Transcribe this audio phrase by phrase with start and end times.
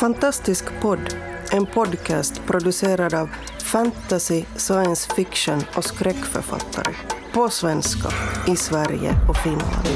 [0.00, 1.14] Fantastisk podd,
[1.52, 3.30] en podcast producerad av
[3.62, 6.94] fantasy, science fiction och skräckförfattare.
[7.32, 8.08] På svenska,
[8.46, 9.88] i Sverige och Finland.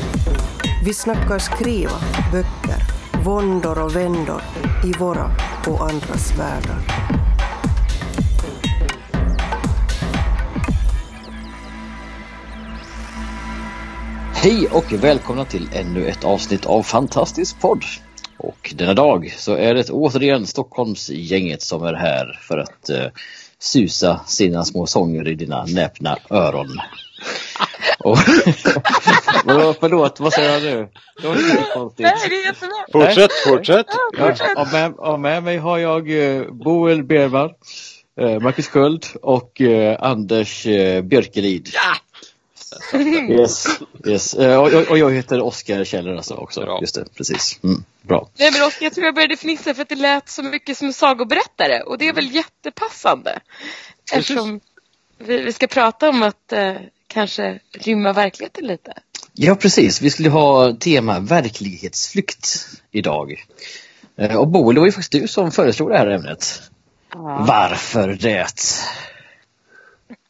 [0.84, 1.98] Vi snackar skriva,
[2.32, 2.82] böcker,
[3.24, 4.42] våndor och vändor
[4.84, 5.30] i våra
[5.68, 6.78] och andras världar.
[14.34, 17.84] Hej och välkomna till ännu ett avsnitt av Fantastisk podd.
[18.42, 23.06] Och denna dag så är det återigen Stockholmsgänget som är här för att uh,
[23.58, 26.68] susa sina små sånger i dina näpna öron.
[28.04, 28.18] Och,
[29.80, 30.88] förlåt, vad säger jag nu?
[31.22, 32.06] Det var inte konstigt.
[32.06, 32.76] Nej, det är jättebra.
[32.92, 33.86] Fortsätt, fortsätt.
[34.18, 37.50] Ja, och, med, och med mig har jag uh, Boel Berman,
[38.20, 41.68] uh, Marcus Sköld och uh, Anders uh, Björkelid.
[41.72, 42.11] Ja!
[43.28, 43.66] Yes,
[44.06, 44.38] yes.
[44.38, 46.60] Uh, och, och, och jag heter Oskar Kjeller alltså också.
[46.60, 46.78] Bra.
[46.80, 47.60] Just det, precis.
[47.64, 48.28] Mm, bra.
[48.38, 50.86] Nej men Oskar, jag tror jag började fnissa för att det lät så mycket som
[50.86, 53.40] en sagoberättare och det är väl jättepassande.
[54.12, 54.60] Eftersom
[55.18, 56.74] vi, vi ska prata om att eh,
[57.06, 58.92] kanske rymma verkligheten lite.
[59.32, 60.02] Ja, precis.
[60.02, 63.44] Vi skulle ha tema verklighetsflykt idag.
[64.16, 66.62] Eh, Och Boel, det var ju faktiskt du som föreslog det här ämnet.
[67.38, 68.46] Varför det?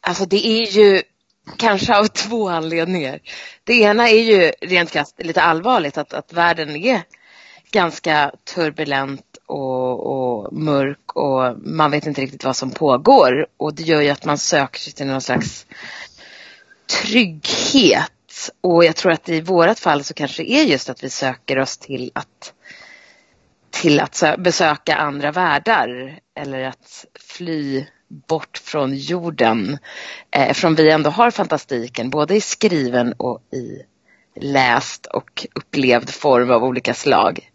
[0.01, 1.01] Alltså det är ju
[1.57, 3.19] kanske av två anledningar.
[3.63, 7.01] Det ena är ju rent krasst lite allvarligt att, att världen är
[7.71, 13.47] ganska turbulent och, och mörk och man vet inte riktigt vad som pågår.
[13.57, 15.65] Och det gör ju att man söker sig till någon slags
[17.01, 18.11] trygghet.
[18.61, 21.59] Och jag tror att i vårat fall så kanske det är just att vi söker
[21.59, 22.53] oss till att
[23.71, 26.19] till att besöka andra världar.
[26.35, 27.85] Eller att fly
[28.27, 29.77] bort från jorden.
[30.31, 33.81] Eh, eftersom vi ändå har fantastiken både i skriven och i
[34.41, 37.49] läst och upplevd form av olika slag.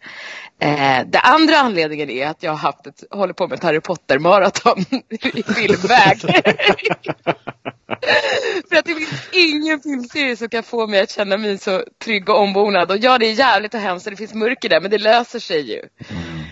[0.60, 3.80] Eh, det andra anledningen är att jag har haft ett, håller på med ett Harry
[3.80, 6.20] Potter-maraton i filmväg.
[8.68, 12.28] För att det finns ingen filmserie som kan få mig att känna mig så trygg
[12.28, 12.90] och ombonad.
[12.90, 15.38] Och ja, det är jävligt och hemskt och det finns mörker där, men det löser
[15.38, 15.78] sig ju.
[16.08, 16.44] Mm.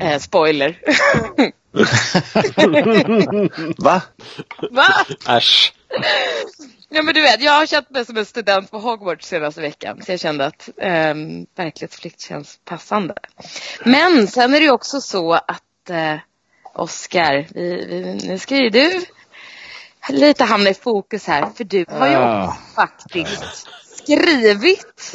[0.00, 0.78] Eh, spoiler.
[3.82, 4.02] Va?
[4.70, 4.86] Va?
[5.28, 5.72] Äsch.
[6.88, 10.02] Ja men du vet, jag har känt mig som en student på Hogwarts senaste veckan.
[10.02, 13.14] Så jag kände att um, verklighetsflykt känns passande.
[13.84, 16.16] Men sen är det ju också så att uh,
[16.74, 19.04] Oskar, vi, vi, nu ska ju du
[20.08, 21.46] lite hamna i fokus här.
[21.56, 23.68] För du har ju också faktiskt
[24.16, 25.12] skrivit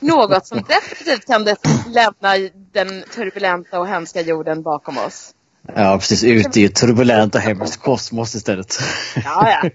[0.00, 1.56] något som definitivt kan det-
[1.88, 5.34] lämna den turbulenta och hemska jorden bakom oss.
[5.74, 6.24] Ja, precis.
[6.24, 8.78] Ut i ett turbulent och hemskt kosmos istället.
[9.24, 9.70] Ja, ja.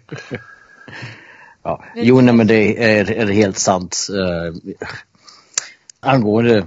[1.64, 1.84] Ja.
[1.96, 4.08] Jo, nej, men det är, är helt sant.
[4.10, 4.78] Uh,
[6.00, 6.66] angående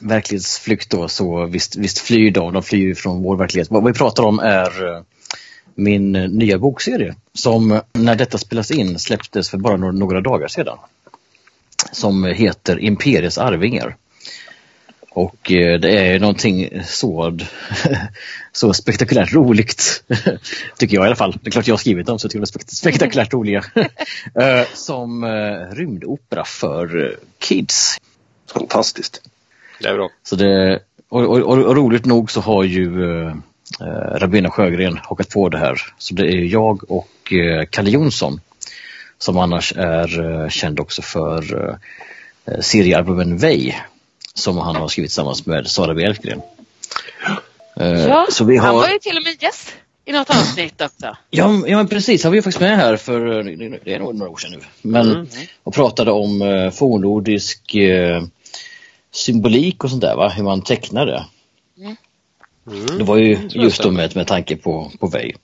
[0.00, 2.52] verklighetsflykt då, så visst, visst flyr de.
[2.52, 3.70] De flyr från vår verklighet.
[3.70, 5.02] Vad vi pratar om är eh,
[5.74, 10.78] min nya bokserie som när detta spelas in släpptes för bara några, några dagar sedan.
[11.92, 13.96] Som heter Imperiets arvingar.
[15.14, 17.38] Och eh, det är någonting så,
[18.52, 20.04] så spektakulärt roligt,
[20.78, 21.38] tycker jag i alla fall.
[21.42, 23.64] Det är klart jag har skrivit dem så jag tycker de är spekt- spektakulärt roliga.
[24.34, 27.96] Eh, Som eh, rymdopera för kids.
[28.52, 29.22] Fantastiskt.
[29.80, 30.10] Det är bra.
[30.22, 33.34] Så det, och, och, och, roligt nog så har ju eh,
[34.14, 35.80] Rabina Sjögren hakat på det här.
[35.98, 38.40] Så det är jag och eh, Kalle Jonsson
[39.22, 41.68] som annars är eh, känd också för
[42.46, 43.82] eh, seriealbumen Vej
[44.34, 46.42] som han har skrivit tillsammans med Sara Bjälkgren.
[47.80, 49.74] Eh, ja så vi Han har, var ju till och med gäst
[50.04, 51.16] i något avsnitt också.
[51.30, 53.20] ja, ja men precis, han var ju faktiskt med här för
[53.84, 54.60] det är nog några år sedan nu.
[54.82, 55.26] Men, Mm.
[55.62, 58.22] och pratade om eh, fornnordisk eh,
[59.12, 60.28] symbolik och sånt där, va?
[60.28, 61.24] hur man tecknar det.
[62.98, 65.36] Det var ju just då med, med tanke på, på Vej.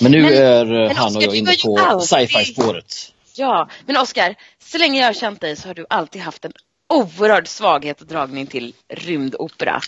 [0.00, 3.12] Men nu Men- är men han och jag du inne på alltid- sci-fi-spåret.
[3.36, 6.52] Ja, men Oskar, så länge jag har känt dig så har du alltid haft en
[6.88, 9.80] oerhörd svaghet och dragning till rymdopera.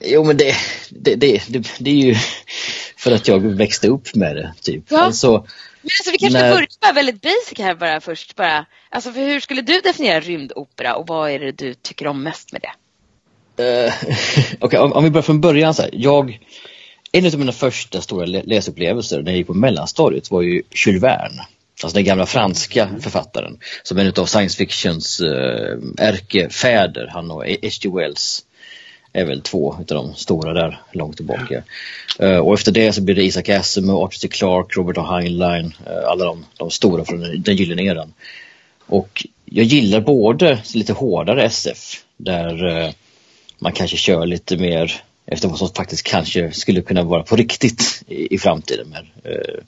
[0.00, 0.54] Jo men det,
[0.90, 2.14] det, det, det, det är ju
[2.96, 4.54] för att jag växte upp med det.
[4.62, 4.84] Typ.
[4.88, 5.00] Ja.
[5.00, 8.36] Alltså, Men alltså vi kanske När- ska börja väldigt basic här bara först.
[8.36, 8.66] Bara.
[8.90, 12.52] Alltså för hur skulle du definiera rymdopera och vad är det du tycker om mest
[12.52, 12.72] med det?
[13.86, 13.94] Eh,
[14.60, 15.74] Okej, om, om vi börjar från början.
[15.74, 16.40] Så här, jag,
[17.12, 21.02] en av mina första stora lä- läsupplevelser när jag gick på mellanstadiet var ju Jules
[21.02, 21.46] Verne.
[21.82, 23.58] Alltså den gamla franska författaren.
[23.82, 27.06] Som är en av science fictions uh, ärkefäder.
[27.12, 27.88] Han och H.G.
[27.88, 28.44] Wells
[29.16, 31.62] är väl två utav de stora där långt tillbaka.
[32.18, 34.28] Eh, och efter det så blir det Isaac Asimov, Arthur C.
[34.28, 35.02] Clarke, Robert A.
[35.02, 35.74] Heinlein.
[35.86, 38.12] eh, alla de, de stora från den, den gyllene eran.
[38.86, 42.90] Och jag gillar både lite hårdare SF där eh,
[43.58, 48.02] man kanske kör lite mer efter vad som faktiskt kanske skulle kunna vara på riktigt
[48.06, 49.62] i, i framtiden med eh,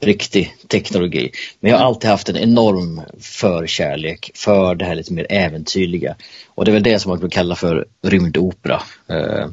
[0.00, 1.30] riktig teknologi.
[1.60, 6.16] Men jag har alltid haft en enorm förkärlek för det här lite mer äventyrliga.
[6.54, 8.82] Och det är väl det som man brukar kalla för rymdopera.
[9.08, 9.48] Eh,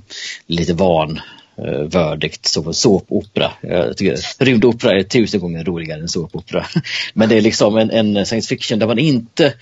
[0.48, 1.20] lite van
[1.58, 3.52] eh, som en såpopera.
[3.62, 6.66] Eh, jag tycker rymdopera är tusen gånger roligare än såpopera.
[7.14, 9.54] Men det är liksom en, en science fiction där man inte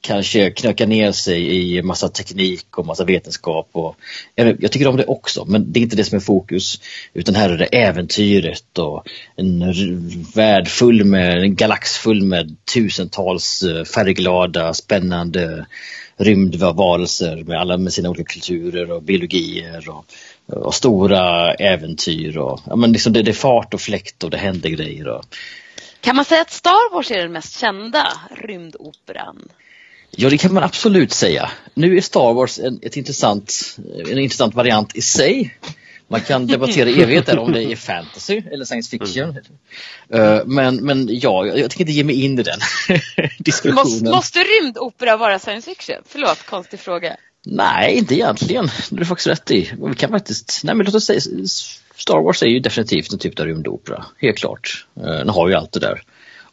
[0.00, 3.68] kanske knöka ner sig i massa teknik och massa vetenskap.
[3.72, 3.96] Och,
[4.34, 6.80] jag, tycker om det också, men det är inte det som är fokus.
[7.14, 9.74] Utan här är det äventyret och en
[10.34, 15.66] värld full med, en galax full med tusentals eh, färgglada, spännande
[16.16, 20.04] rymdvarelser med alla med sina olika kulturer och biologier och,
[20.46, 22.38] och stora äventyr.
[22.38, 25.08] Och, ja, men liksom det, det är fart och fläkt och det händer grejer.
[25.08, 25.24] Och...
[26.00, 29.48] Kan man säga att Star Wars är den mest kända rymdoperan?
[30.10, 31.50] Ja, det kan man absolut säga.
[31.74, 33.76] Nu är Star Wars en, ett intressant,
[34.10, 35.58] en intressant variant i sig.
[36.08, 39.38] Man kan debattera evigheter om det är fantasy eller science fiction.
[40.10, 40.38] Mm.
[40.38, 42.58] Uh, men, men ja, jag, jag tänker inte ge mig in i den
[43.38, 43.84] diskussionen.
[43.84, 45.96] Måste, måste rymdopera vara science fiction?
[46.08, 47.16] Förlåt, konstig fråga.
[47.44, 48.68] Nej, inte egentligen.
[48.90, 49.72] Du faktiskt rätt i.
[49.88, 51.20] Vi kan faktiskt, nej men låt oss säga
[51.96, 54.86] Star Wars är ju definitivt en typ av rymdopera, helt klart.
[54.94, 56.02] Den har ju allt det där.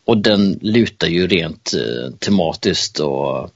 [0.05, 3.49] Och den lutar ju rent uh, tematiskt och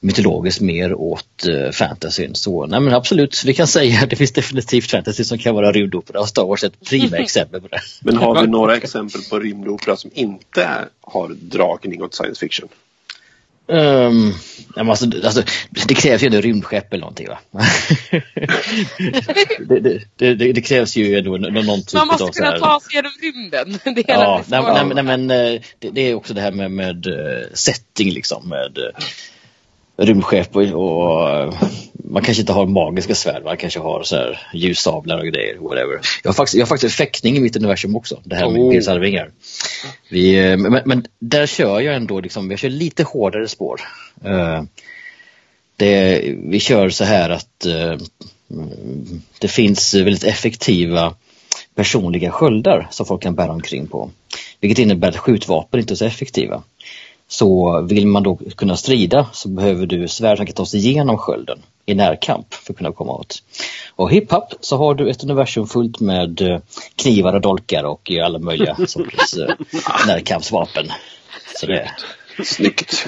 [0.00, 2.34] mytologiskt mer åt uh, fantasyn.
[2.34, 5.72] Så nej men absolut, vi kan säga att det finns definitivt fantasy som kan vara
[5.72, 7.80] rymdopera och Star Wars är ett prima exempel på det.
[8.00, 10.68] Men har vi några exempel på rymdopera som inte
[11.00, 12.68] har dragning åt science fiction?
[13.70, 14.34] Um,
[14.76, 15.42] alltså, alltså,
[15.86, 17.38] det krävs ju ändå rymdskepp eller någonting va?
[19.68, 19.80] det,
[20.16, 23.12] det, det, det, krävs ju ändå någon typ Man måste av kunna ta sig genom
[23.22, 23.78] rymden.
[23.94, 27.06] Det är, ja, nej, nej, nej, men eh, det, är också det här med, med
[27.06, 28.48] eh, setting liksom.
[28.48, 28.78] Med
[30.00, 31.54] rymdskepp och, och,
[31.92, 35.56] man kanske inte har magiska svärd, man kanske har så här ljussablar och grejer.
[35.56, 36.00] Whatever.
[36.22, 38.70] Jag, har faktiskt, jag har faktiskt fäktning i mitt universum också, det här med oh.
[38.70, 39.30] pilsarvingar.
[40.08, 43.80] Vi, men, men, där kör jag ändå, liksom, jag kör lite hårdare spår.
[44.26, 44.62] Uh,
[45.76, 47.96] det, vi kör så här att uh,
[49.38, 51.14] det finns väldigt effektiva
[51.74, 54.10] personliga sköldar som folk kan bära omkring på.
[54.60, 56.62] Vilket innebär att skjutvapen inte är så effektiva.
[57.30, 61.18] Så vill man då kunna strida så behöver du svärd som kan ta sig igenom
[61.18, 63.42] skölden i närkamp för att kunna komma åt.
[63.96, 66.60] Och hiphop så har du ett universum fullt med eh,
[66.96, 69.54] knivar och dolkar och alla möjliga sorters eh,
[70.06, 70.86] närkampsvapen.
[71.56, 71.90] Så det...
[72.44, 73.06] Snyggt!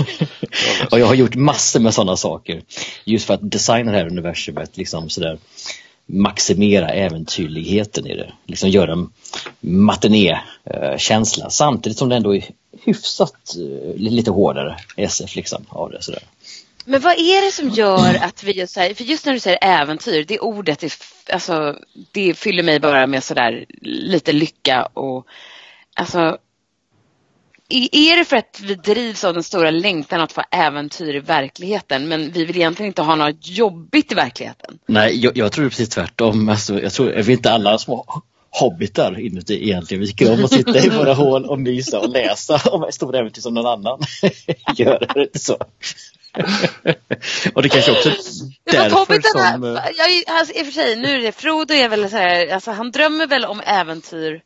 [0.90, 2.62] och jag har gjort massor med sådana saker
[3.04, 5.38] just för att designa det här universumet liksom sådär
[6.08, 8.32] maximera äventyrligheten i det.
[8.46, 9.10] Liksom göra en
[9.60, 12.44] matinékänsla samtidigt som det ändå är
[12.84, 16.22] hyfsat eh, lite hårdare SF liksom av det sådär.
[16.84, 19.58] Men vad är det som gör att vi så här, för just när du säger
[19.62, 20.92] äventyr, det ordet, är,
[21.32, 21.76] alltså,
[22.12, 25.26] det fyller mig bara med sådär lite lycka och
[25.94, 26.38] alltså
[27.70, 32.08] är det för att vi drivs av den stora längtan att få äventyr i verkligheten
[32.08, 34.78] men vi vill egentligen inte ha något jobbigt i verkligheten?
[34.86, 36.48] Nej, jag, jag tror precis tvärtom.
[36.48, 40.00] Alltså, jag tror, vet inte alla små hobbitar inuti egentligen.
[40.00, 43.42] Vi tycker om att sitta i våra hål och mysa och läsa om stora äventyr
[43.42, 44.00] som någon annan
[44.76, 45.10] gör.
[45.14, 45.54] Det inte så?
[47.54, 49.80] och det kanske också är därför som...
[49.96, 52.70] Jag, alltså, I och för sig, nu är det Frodo är väl så här, alltså,
[52.70, 54.40] han drömmer väl om äventyr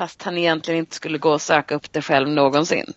[0.00, 2.92] fast han egentligen inte skulle gå och söka upp det själv någonsin.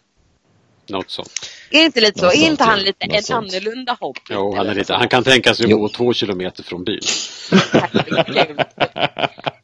[0.89, 1.49] Något sånt.
[1.69, 2.25] Är det inte lite så?
[2.25, 3.53] Något är inte han lite en sånt.
[3.53, 4.19] annorlunda hobby?
[4.29, 6.99] Jo, han, är lite, han kan tänka sig att gå två kilometer från byn.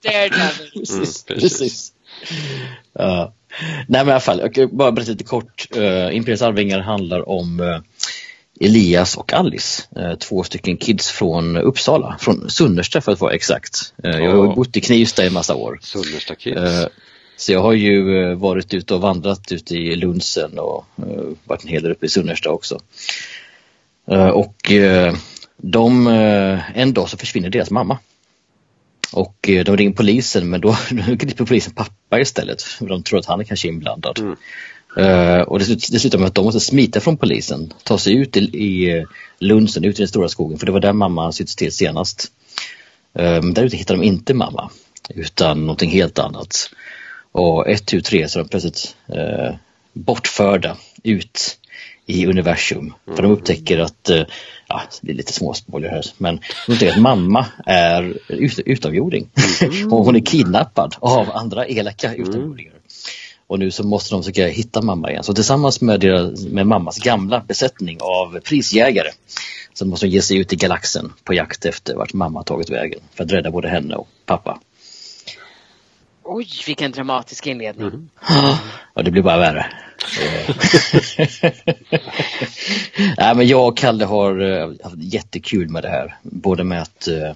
[0.03, 0.84] Daredevil.
[0.89, 1.93] Mm, precis.
[3.00, 3.29] Uh,
[3.88, 5.67] nej men i alla fall, jag kan bara berätta lite kort.
[5.77, 7.79] Uh, Imperiets Arvingar handlar om uh,
[8.60, 13.93] Elias och Alice, uh, två stycken kids från Uppsala, från Sunnersta för att vara exakt.
[14.03, 15.79] Jag har bott i Knivsta i massa år.
[15.81, 16.62] Sunnersta kids.
[17.39, 20.86] Så jag har ju varit ute och vandrat ute i Lundsen och
[21.43, 22.79] varit en hel del uppe i Sunnersta också.
[24.34, 24.72] Och
[25.58, 26.08] de,
[26.75, 27.98] en dag så försvinner deras mamma.
[29.12, 30.77] Och eh, de ringer polisen men då,
[31.08, 32.62] griper polisen pappa istället.
[32.62, 34.19] För de tror att han är kanske inblandad.
[34.19, 34.36] Mm.
[34.98, 38.38] Uh, och det, det slutar med att de måste smita från polisen, ta sig ut
[38.38, 39.03] i, i eh,
[39.39, 42.31] Lundsen, ut i den stora skogen för det var där mamma syntes till senast.
[43.19, 44.72] Uh, men där ute hittar de inte mamma
[45.10, 46.69] utan någonting helt annat.
[47.31, 49.55] Och ett, tu, tre så är de plötsligt uh,
[49.93, 51.57] bortförda ut
[52.05, 52.79] i universum.
[52.79, 52.93] Mm.
[53.05, 53.31] För de mm.
[53.31, 54.24] upptäcker att uh,
[54.67, 59.29] ja, det är lite småspoiler här, men hon säger att mamma är ut, utomjording.
[59.62, 59.93] Mm.
[59.93, 62.74] och hon är kidnappad av andra elaka utomjordingar.
[63.48, 65.24] Och nu så måste de försöka hitta mamma igen.
[65.24, 69.09] Så tillsammans med, deras, med mammas gamla besättning av prisjägare
[69.74, 73.00] så måste de ge sig ut i galaxen på jakt efter vart mamma tagit vägen
[73.13, 74.59] för att rädda både henne och pappa.
[76.31, 77.88] Oj, vilken dramatisk inledning.
[77.88, 78.09] Mm.
[78.93, 79.65] Ja, det blir bara värre.
[83.17, 86.17] Nej, men jag och Kalle har uh, haft jättekul med det här.
[86.21, 87.33] Både med att uh,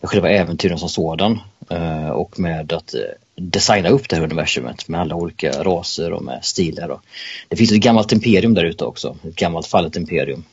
[0.00, 1.40] med själva äventyren som sådan
[1.72, 2.94] uh, och med att
[3.36, 6.88] designa upp det här universumet med alla olika raser och med stilar.
[6.88, 7.00] Och
[7.48, 10.44] det finns ett gammalt imperium där ute också, ett gammalt fallet imperium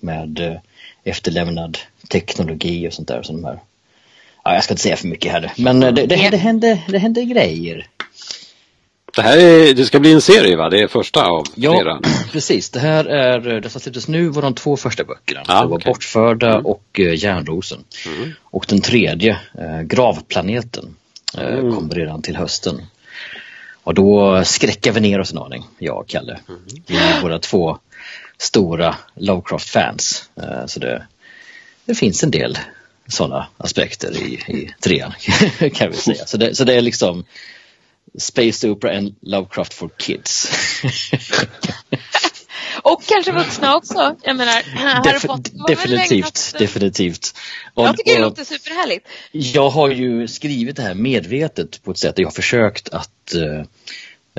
[0.00, 0.60] med
[1.04, 1.78] efterlämnad
[2.08, 3.22] teknologi och sånt där.
[3.22, 3.58] Som de här
[4.44, 7.24] ja, jag ska inte säga för mycket här men det, det, det, hände, det hände
[7.24, 7.86] grejer.
[9.18, 10.70] Det här är, det ska bli en serie va?
[10.70, 12.00] Det är första av ja, flera?
[12.32, 12.70] precis.
[12.70, 15.42] Det här är, det som släpptes nu var de två första böckerna.
[15.46, 15.92] Ah, det var okay.
[15.92, 16.66] Bortförda mm.
[16.66, 17.84] och uh, Järnrosen.
[18.06, 18.30] Mm.
[18.42, 20.96] Och den tredje, uh, Gravplaneten,
[21.38, 21.74] uh, mm.
[21.74, 22.82] kommer redan till hösten.
[23.82, 26.38] Och då skräcker vi ner oss en aning, jag och Kalle.
[26.48, 26.60] Mm.
[26.86, 27.78] Vi är båda två
[28.38, 30.30] stora Lovecraft-fans.
[30.42, 31.06] Uh, så det,
[31.84, 32.58] det finns en del
[33.08, 35.12] sådana aspekter i, i trean
[35.74, 36.26] kan vi säga.
[36.26, 37.24] Så det, så det är liksom
[38.18, 40.50] Space Opera and Lovecraft for Kids.
[42.82, 44.16] och kanske vuxna också.
[44.22, 44.62] Jag menar,
[45.02, 45.24] Def
[45.68, 47.34] definitivt, definitivt.
[47.74, 49.08] Och, jag tycker det låter superhärligt.
[49.32, 52.18] Jag har ju skrivit det här medvetet på ett sätt.
[52.18, 53.62] Jag har försökt att uh,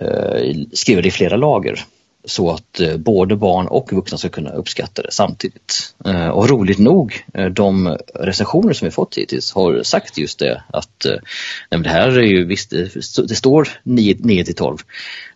[0.07, 1.85] uh, skriva det i flera lager
[2.25, 5.93] så att eh, både barn och vuxna ska kunna uppskatta det samtidigt.
[6.05, 10.63] Eh, och roligt nog, eh, de recensioner som vi fått hittills har sagt just det
[10.67, 11.05] att
[11.71, 12.69] nej, det här är ju visst,
[13.27, 14.77] det står 9, till 12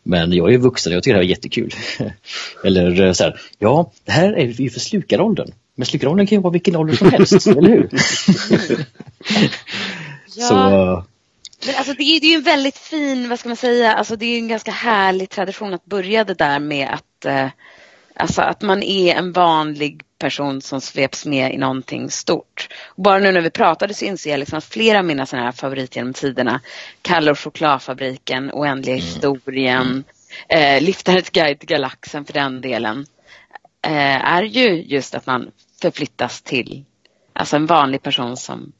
[0.03, 1.73] men jag är vuxen och jag tycker det här är jättekul.
[2.63, 5.51] Eller så här, ja det här är ju för slukaråldern.
[5.75, 7.89] Men slukaråldern kan ju vara vilken ålder som helst, eller hur?
[10.35, 10.47] ja.
[10.47, 11.12] Så
[11.65, 14.25] men alltså det är, det är en väldigt fin, vad ska man säga, alltså det
[14.25, 17.48] är en ganska härlig tradition att börja det där med att, eh,
[18.15, 22.67] alltså att man är en vanlig person som sveps med i någonting stort.
[22.96, 25.51] bara nu när vi pratade så inser jag liksom att flera av mina sådana här
[25.51, 26.62] favoriter genom tiderna,
[27.01, 29.05] Kalle och chokladfabriken, Oändliga mm.
[29.05, 30.03] historien,
[30.50, 30.75] mm.
[30.77, 33.05] eh, Liftarens guide till galaxen för den delen,
[33.82, 35.51] eh, är ju just att man
[35.82, 36.86] förflyttas till
[37.34, 38.72] alltså en vanlig person som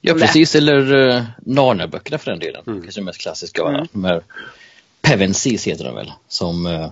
[0.00, 2.62] Ja precis, eller uh, Narnia-böckerna för den delen.
[2.66, 2.82] Mm.
[2.82, 3.62] Kanske de mest klassiska.
[3.62, 3.86] Mm.
[3.92, 4.22] De här
[5.02, 6.12] Pevensies heter de väl.
[6.28, 6.90] Som uh,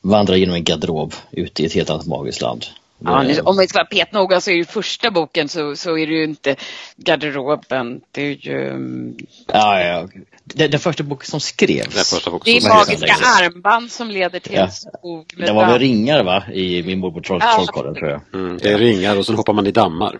[0.00, 2.64] vandrar genom en garderob ute i ett helt annat magiskt land.
[3.04, 6.06] Ja, nu, om vi ska vara petnoga så är ju första boken så, så är
[6.06, 6.56] det ju inte
[6.96, 8.00] garderoben.
[8.10, 8.70] Det är ju...
[8.70, 10.08] Mm, ja, ja.
[10.44, 12.24] Den, den första boken som skrevs.
[12.24, 14.68] Boken det är magiska armband som leder till ja.
[14.68, 15.34] skog.
[15.36, 16.44] Det var väl ringar va?
[16.52, 17.54] I min morbror troll, ja.
[17.54, 18.20] Trollkarlen tror jag.
[18.34, 20.18] Mm, det är ringar och sen hoppar man i dammar.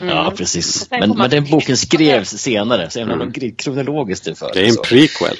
[0.00, 0.16] Mm.
[0.16, 0.90] Ja, precis.
[0.90, 3.56] Men, men den boken skrevs senare, så även om mm.
[3.56, 4.50] kronologiskt är för.
[4.54, 5.36] Det är en prequel.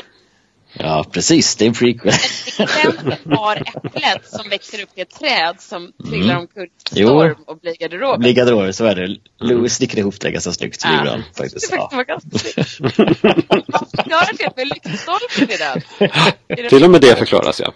[0.78, 1.56] Ja, precis.
[1.56, 2.12] Det är en prequel.
[3.04, 6.38] Vem har äpplet som växer upp i ett träd som trillar mm.
[6.38, 8.20] omkull storm och blir garderoben?
[8.20, 9.04] Blir garderoben, så är det.
[9.04, 9.18] Mm.
[9.40, 10.82] Louis sticker ihop det ganska snyggt.
[10.84, 10.90] Ja.
[10.90, 11.70] Det han faktiskt.
[11.70, 12.70] Det var ganska snyggt.
[13.96, 16.68] Förklarar det med lyktstolpen i den?
[16.68, 17.72] Till och med det förklaras, ja.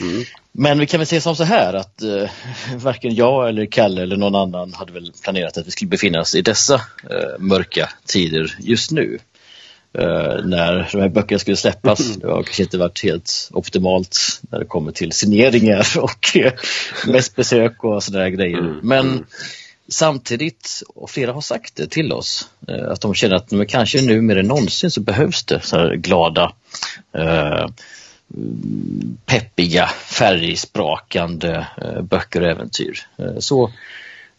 [0.00, 0.24] Mm.
[0.58, 2.30] Men vi kan väl säga som så här att eh,
[2.76, 6.34] varken jag eller Kalle eller någon annan hade väl planerat att vi skulle befinna oss
[6.34, 6.74] i dessa
[7.10, 9.18] eh, mörka tider just nu.
[9.98, 12.00] Eh, när de här böckerna skulle släppas.
[12.00, 12.18] Mm.
[12.20, 14.18] Det har kanske inte varit helt optimalt
[14.50, 16.52] när det kommer till signeringar och eh,
[17.06, 18.58] mässbesök och sådana grejer.
[18.58, 18.80] Mm.
[18.82, 19.24] Men mm.
[19.88, 24.02] samtidigt, och flera har sagt det till oss, eh, att de känner att men kanske
[24.02, 26.52] nu mer än någonsin så behövs det så här glada
[27.18, 27.66] eh,
[29.26, 33.06] peppiga, färgsprakande eh, böcker och äventyr.
[33.16, 33.70] Eh, så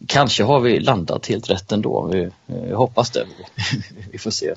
[0.08, 2.10] kanske har vi landat helt rätt ändå.
[2.14, 3.26] Vi, eh, jag hoppas det.
[4.12, 4.56] vi får se.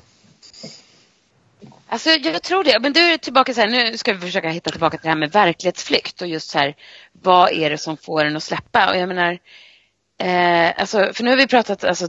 [1.87, 2.79] Alltså jag tror det.
[2.79, 5.17] Men du är tillbaka så här, nu ska vi försöka hitta tillbaka till det här
[5.19, 6.75] med verklighetsflykt och just så här,
[7.11, 8.89] vad är det som får en att släppa?
[8.89, 9.39] Och jag menar,
[10.19, 12.07] eh, alltså, för nu har vi pratat alltså,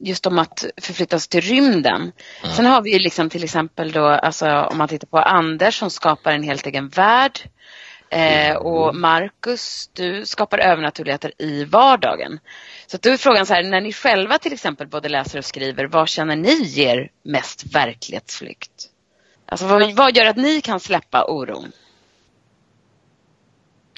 [0.00, 2.00] just om att förflyttas till rymden.
[2.42, 2.56] Mm.
[2.56, 5.90] Sen har vi ju liksom till exempel då, alltså om man tittar på Anders som
[5.90, 7.40] skapar en helt egen värld.
[8.10, 8.62] Eh, mm.
[8.62, 12.38] och Marcus, du skapar övernaturligheter i vardagen.
[12.86, 15.84] Så då är frågan så här, när ni själva till exempel både läser och skriver,
[15.84, 18.90] vad känner ni ger mest verklighetsflykt?
[19.46, 21.72] Alltså vad, vad gör att ni kan släppa oron?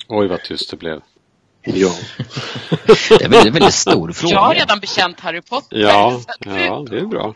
[0.09, 1.03] Oj vad tyst det blev.
[1.63, 1.95] Ja.
[3.09, 4.35] det är en väldigt, väldigt stor fråga.
[4.35, 5.79] Jag har redan bekänt Harry Potter.
[5.79, 7.35] Ja, ja det är bra.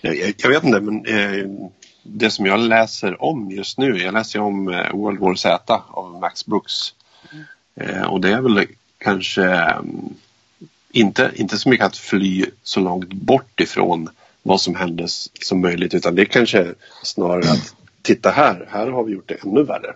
[0.00, 1.70] Jag, jag vet inte, men eh,
[2.02, 6.20] det som jag läser om just nu, jag läser om eh, World War Z av
[6.20, 6.94] Max Brooks.
[7.80, 8.66] Eh, och det är väl
[8.98, 9.42] kanske
[9.78, 10.14] um,
[10.92, 14.08] inte, inte så mycket att fly så långt bort ifrån
[14.42, 15.06] vad som hände
[15.42, 19.44] som möjligt utan det är kanske snarare att titta här, här har vi gjort det
[19.44, 19.94] ännu värre.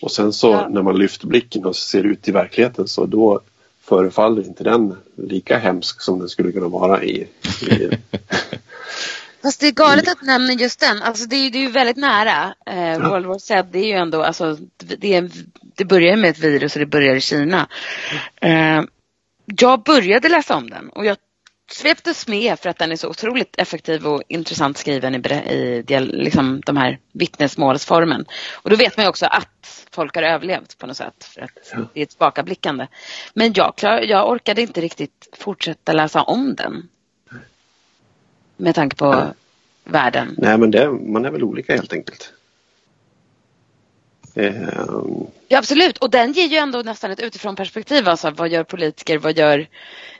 [0.00, 0.68] Och sen så Ja.
[0.68, 3.40] när man lyfter blicken och ser ut i verkligheten så då
[3.82, 7.28] förefaller inte den lika hemsk som den skulle kunna vara i,
[7.60, 7.90] i
[9.42, 11.02] Fast det är galet att nämna just den.
[11.02, 12.54] Alltså det är det är ju väldigt nära.
[12.66, 15.30] Eh, World War Z, det är ju ändå, alltså, det, är,
[15.74, 17.68] det börjar med ett virus och det börjar i Kina.
[18.40, 18.82] Eh,
[19.46, 21.16] jag började läsa om den och jag
[21.70, 25.18] sveptes med för att den är så otroligt effektiv och intressant skriven i,
[25.88, 28.26] i liksom, de här vittnesmålsformen.
[28.62, 31.24] Och då vet man ju också att folk har överlevt på något sätt.
[31.24, 32.86] För att det är ett tillbakablickande.
[33.34, 36.88] Men jag, klar, jag orkade inte riktigt fortsätta läsa om den.
[38.56, 39.24] Med tanke på
[39.84, 40.34] världen.
[40.38, 42.32] Nej men det, man är väl olika helt enkelt.
[44.34, 44.52] Eh,
[45.50, 48.08] Ja absolut och den ger ju ändå nästan ett utifrån perspektiv.
[48.08, 49.66] Alltså, vad gör politiker, vad gör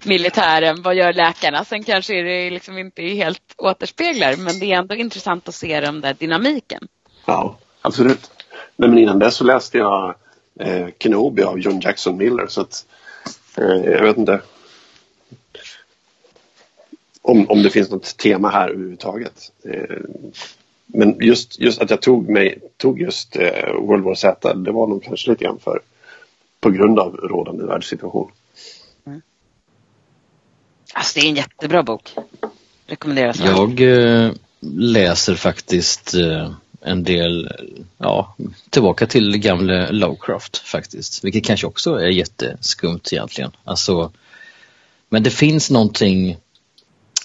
[0.05, 1.65] militären, vad gör läkarna?
[1.65, 5.81] Sen kanske är det liksom inte helt återspeglar men det är ändå intressant att se
[5.81, 6.89] den där dynamiken.
[7.27, 8.31] ja, absolut.
[8.77, 10.15] Nej, men innan dess så läste jag
[10.61, 12.87] eh, Kenobi av John Jackson Miller så att
[13.57, 14.41] eh, jag vet inte
[17.23, 19.53] om, om det finns något tema här överhuvudtaget.
[19.65, 19.97] Eh,
[20.89, 24.87] men just, just att jag tog, mig, tog just eh, World War Z det var
[24.87, 25.81] nog kanske lite grann för
[26.61, 28.31] på grund av rådande världssituation.
[30.93, 32.15] Alltså det är en jättebra bok.
[32.87, 33.41] Rekommenderas.
[33.41, 37.49] Jag eh, läser faktiskt eh, en del,
[37.99, 38.35] ja,
[38.71, 41.25] tillbaka till gamle Lovecraft faktiskt.
[41.25, 43.51] Vilket kanske också är jätteskumt egentligen.
[43.65, 44.13] Alltså,
[45.09, 46.37] men det finns någonting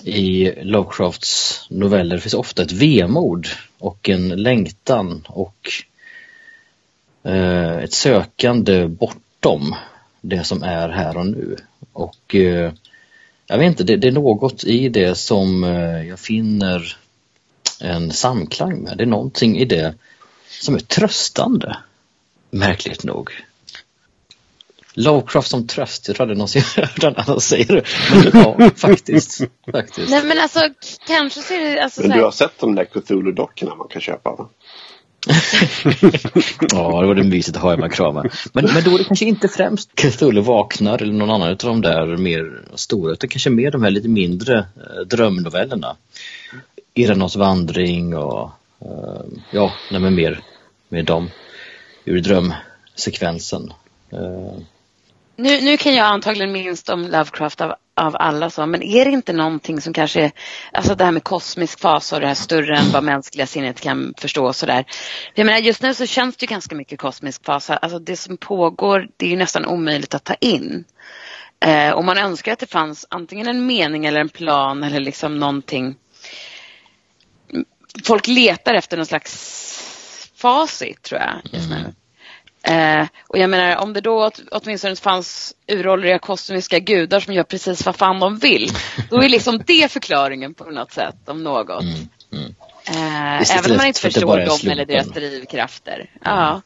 [0.04, 3.48] i Lovecrafts noveller, finns ofta ett vemod
[3.80, 5.70] och en längtan och
[7.24, 9.76] eh, ett sökande bortom
[10.22, 11.58] det som är här och nu.
[11.94, 12.74] Och eh,
[13.48, 16.98] jag vet inte, det, det är något i det som eh, jag finner
[17.82, 18.98] en samklang med.
[18.98, 19.96] Det är någonting i det
[20.62, 21.78] som är tröstande.
[22.50, 23.32] Märkligt nog.
[24.94, 27.84] Lovecraft som tröst, jag tror aldrig någonsin hört någon annan säga det.
[28.34, 29.42] Ja, faktiskt.
[29.72, 30.10] faktiskt.
[30.10, 30.60] Nej men alltså
[31.08, 34.02] kanske så är det alltså, Men så du har sett de där Cthulhu-dockorna man kan
[34.02, 34.50] köpa va?
[36.72, 38.26] Ja, det var det mysigt att ha hemma krama.
[38.54, 41.82] Men, men då är det kanske inte främst Cthulhu vaknar eller någon annan av de
[41.82, 45.96] där mer stora utan kanske mer de här lite mindre eh, drömnovellerna.
[46.94, 48.52] Iranos vandring och
[48.82, 50.42] eh, ja, nej men mer
[50.90, 51.30] med dem
[52.06, 53.74] ur drömsekvensen.
[54.12, 54.58] Eh,
[55.36, 59.12] nu, nu kan jag antagligen minst om Lovecraft av, av alla så, men är det
[59.12, 60.32] inte någonting som kanske är,
[60.72, 64.14] alltså det här med kosmisk fas och det här större än vad mänskliga sinnet kan
[64.18, 64.86] förstå och sådär.
[65.34, 68.38] Jag menar just nu så känns det ju ganska mycket kosmisk fas, alltså det som
[68.38, 70.84] pågår det är ju nästan omöjligt att ta in.
[71.66, 75.40] Eh, och man önskar att det fanns antingen en mening eller en plan eller liksom
[75.40, 75.96] någonting.
[78.04, 81.94] Folk letar efter någon slags facit tror jag just nu.
[82.68, 87.44] Eh, och jag menar om det då åt, åtminstone fanns uråldriga kosmiska gudar som gör
[87.44, 88.72] precis vad fan de vill.
[89.10, 91.84] Då är liksom det förklaringen på något sätt om något.
[91.84, 91.96] mm,
[92.32, 92.56] mm.
[92.86, 94.72] Eh, Visst, även om man inte förstår dem slumpen.
[94.72, 96.10] eller deras drivkrafter.
[96.24, 96.62] Ja.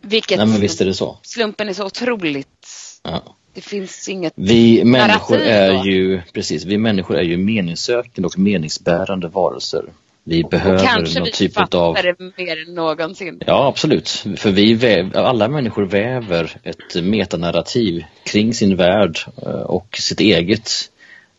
[0.00, 1.18] Vilket Nej men visst är det så.
[1.22, 2.68] slumpen är så otroligt.
[3.02, 3.22] Ja.
[3.54, 4.32] Det finns inget.
[4.36, 5.86] Vi människor är då?
[5.86, 9.84] ju, precis, vi människor är ju meningssökande och meningsbärande varelser.
[10.24, 13.40] Vi behöver kanske någon vi typ av det mer än någonsin.
[13.46, 14.08] Ja, absolut.
[14.36, 20.70] För vi väv, alla människor väver ett metanarrativ kring sin värld eh, och sitt eget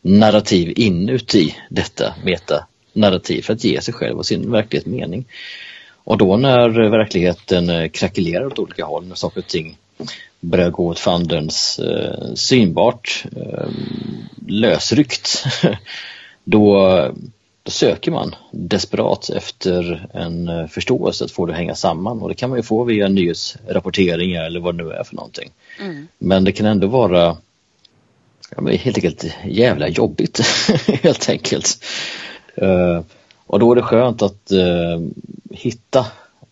[0.01, 5.25] narrativ inuti detta metanarrativ för att ge sig själv och sin verklighet mening.
[6.03, 9.77] Och då när verkligheten eh, krackelerar åt olika håll, när saker och ting
[10.39, 13.69] börjar gå åt fandens eh, synbart eh,
[14.47, 15.43] lösryckt,
[16.43, 16.87] då,
[17.65, 22.29] då söker man desperat efter en eh, förståelse att få det att hänga samman och
[22.29, 25.51] det kan man ju få via nyhetsrapporteringar eller vad det nu är för någonting.
[25.79, 26.07] Mm.
[26.17, 27.37] Men det kan ändå vara
[28.55, 30.39] ja, men helt enkelt jävla jobbigt
[31.03, 31.85] helt enkelt.
[32.55, 33.01] Eh,
[33.45, 35.01] och då är det skönt att eh,
[35.51, 36.05] hitta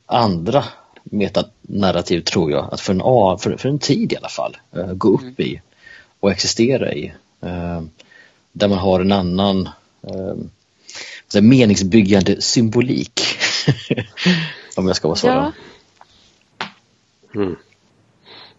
[0.06, 0.63] andra
[1.04, 4.93] metanarrativ tror jag, att för en, a- för, för en tid i alla fall eh,
[4.93, 5.62] gå upp i
[6.19, 7.13] och existera i.
[8.52, 9.69] Där man har en annan
[11.34, 13.22] så här meningsbyggande symbolik.
[14.76, 15.28] Om jag ska vara så.
[15.28, 15.52] Ja.
[17.34, 17.56] då.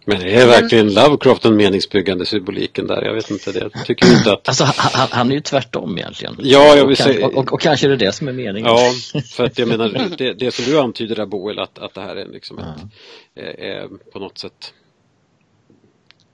[0.06, 3.02] Men det är verkligen Lovecraft den meningsbyggande symboliken där?
[3.02, 3.70] Jag vet inte det.
[3.72, 4.48] Jag tycker inte att...
[4.48, 6.36] Alltså han, han- är ju tvärtom egentligen.
[6.38, 8.70] Ja, jag vill säga- och, och, och kanske är det det som är meningen.
[8.70, 8.92] Ja,
[9.30, 12.16] för att jag menar det, det som du antyder där Boel att, att det här
[12.16, 12.64] är liksom ett,
[13.34, 14.72] är, är på något sätt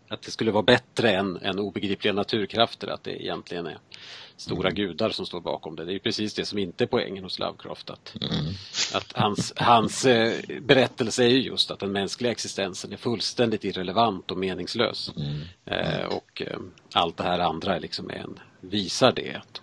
[0.09, 3.79] att det skulle vara bättre än, än obegripliga naturkrafter, att det egentligen är
[4.41, 4.75] stora mm.
[4.75, 5.85] gudar som står bakom det.
[5.85, 7.91] Det är precis det som inte är poängen hos Lovecraft.
[7.91, 8.55] Att, mm.
[8.95, 14.31] att hans, hans eh, berättelse är ju just att den mänskliga existensen är fullständigt irrelevant
[14.31, 15.13] och meningslös.
[15.17, 15.41] Mm.
[15.65, 16.59] Eh, och eh,
[16.93, 19.35] allt det här andra liksom en, visar det.
[19.35, 19.61] Att,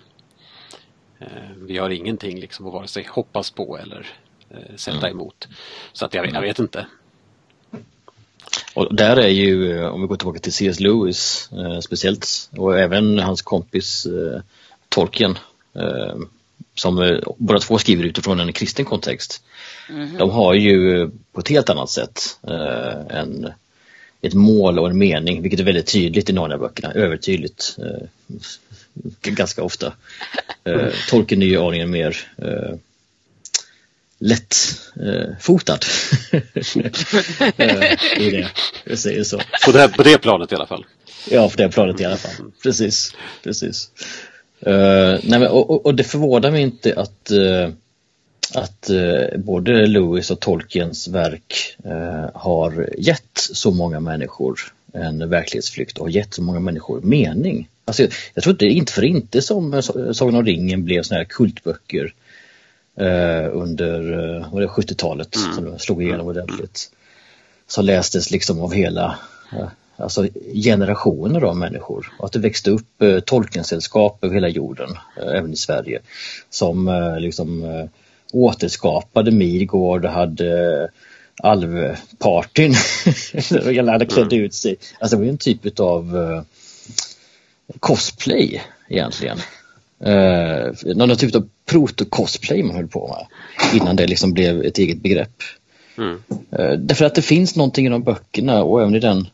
[1.19, 4.07] eh, vi har ingenting liksom att vare sig hoppas på eller
[4.49, 5.11] eh, sätta mm.
[5.11, 5.47] emot.
[5.93, 6.87] Så att jag, jag vet inte.
[8.77, 10.79] Och där är ju, om vi går tillbaka till C.S.
[10.79, 14.41] Lewis eh, speciellt och även hans kompis eh,
[14.97, 15.37] Tolkien
[15.75, 16.15] eh,
[16.75, 19.43] som eh, båda två skriver utifrån en kristen kontext.
[19.89, 20.17] Mm.
[20.17, 23.51] De har ju på ett helt annat sätt eh, en,
[24.21, 27.77] ett mål och en mening, vilket är väldigt tydligt i Narnia-böckerna, övertydligt.
[27.77, 28.07] Eh,
[29.21, 29.93] ganska ofta.
[30.63, 32.75] Eh, Tolkien är ju aningen mer eh,
[34.19, 35.79] lättfotad.
[37.57, 38.47] Eh,
[38.83, 39.41] jag säger så.
[39.65, 40.85] På det, på det planet i alla fall?
[41.29, 42.51] Ja, på det planet i alla fall.
[42.63, 43.91] Precis, precis.
[44.67, 47.69] Uh, nej, men, och, och, det förvånar mig inte att, uh,
[48.55, 51.77] att uh, både Lewis och Tolkiens verk
[52.33, 54.59] har gett så många människor
[54.93, 57.69] en verklighetsflykt och gett så många människor mening.
[57.85, 59.81] Alltså, jag, jag tror inte är inte för inte som
[60.13, 62.13] Sagan om ringen blev såna här kultböcker
[63.51, 65.53] under 70-talet mm.
[65.53, 66.91] som slog igenom ordentligt.
[67.67, 69.19] Som lästes liksom av hela
[69.97, 72.13] alltså generationer av människor.
[72.19, 75.99] Och att det växte upp eh, tolkningssällskap över hela jorden, eh, även i Sverige,
[76.49, 77.85] som eh, liksom eh,
[78.33, 80.89] återskapade Midgård och hade eh,
[81.43, 82.75] alvpartyn.
[83.79, 84.45] Alla hade klätt mm.
[84.45, 84.75] ut sig.
[84.99, 86.41] Alltså det var en typ av eh,
[87.79, 89.37] cosplay egentligen.
[89.99, 93.25] Eh, någon typ av proto-cosplay man höll på med
[93.81, 95.43] innan det liksom blev ett eget begrepp.
[95.97, 96.23] Mm.
[96.51, 99.27] Eh, därför att det finns någonting i de böckerna och även i den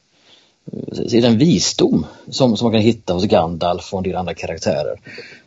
[1.12, 5.00] i den visdom som, som man kan hitta hos Gandalf och en del andra karaktärer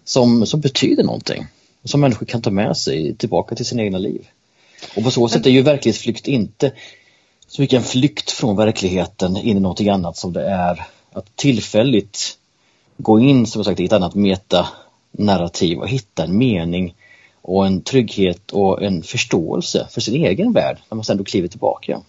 [0.04, 1.46] som, som betyder någonting.
[1.84, 4.28] Som människor kan ta med sig tillbaka till sina egna liv.
[4.96, 6.72] Och på så sätt är ju verklighetsflykt inte
[7.46, 12.38] så mycket en flykt från verkligheten in i någonting annat som det är att tillfälligt
[12.96, 16.94] gå in som sagt i ett annat metanarrativ och hitta en mening
[17.42, 21.48] och en trygghet och en förståelse för sin egen värld när man sen då kliver
[21.48, 22.00] tillbaka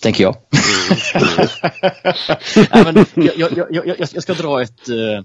[0.00, 0.36] tänker jag.
[2.72, 2.84] Mm.
[2.94, 5.20] men jag, jag, jag, jag, ska dra ett, eh,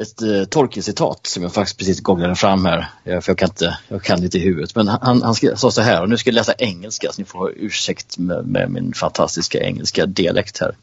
[0.00, 2.90] ett eh, Tolkien-citat som jag faktiskt precis googlade fram här.
[3.04, 4.74] Eh, för jag kan inte, jag kan inte i huvudet.
[4.74, 7.52] Men han, han sa så här, och nu ska jag läsa engelska så ni får
[7.56, 10.76] ursäkt med, med min fantastiska engelska dialekt här.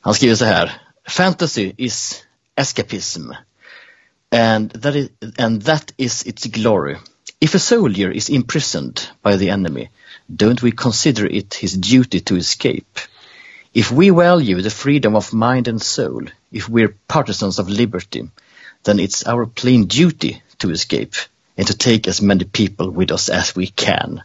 [0.00, 0.82] Han skriver så här.
[1.08, 2.24] Fantasy is
[2.56, 3.32] escapism
[4.30, 5.08] and that is,
[5.38, 6.96] and that is its glory.
[7.40, 9.90] If a soldier is imprisoned by the enemy
[10.34, 12.98] don't we consider it his duty to escape?
[13.74, 18.28] If we value the freedom of mind and soul, if we're partisans of liberty,
[18.84, 21.14] then it's our plain duty to escape
[21.56, 24.22] and to take as many people with us as we can.